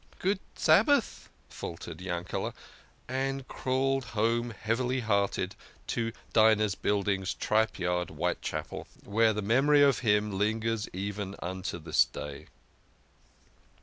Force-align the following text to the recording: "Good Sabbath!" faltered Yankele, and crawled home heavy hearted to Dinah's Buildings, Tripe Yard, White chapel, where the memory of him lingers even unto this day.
"Good 0.19 0.39
Sabbath!" 0.55 1.29
faltered 1.51 1.99
Yankele, 2.01 2.55
and 3.07 3.47
crawled 3.47 4.03
home 4.03 4.49
heavy 4.49 5.01
hearted 5.01 5.55
to 5.85 6.11
Dinah's 6.33 6.73
Buildings, 6.73 7.35
Tripe 7.35 7.77
Yard, 7.77 8.09
White 8.09 8.41
chapel, 8.41 8.87
where 9.03 9.31
the 9.31 9.43
memory 9.43 9.83
of 9.83 9.99
him 9.99 10.39
lingers 10.39 10.89
even 10.91 11.35
unto 11.39 11.77
this 11.77 12.03
day. 12.03 12.47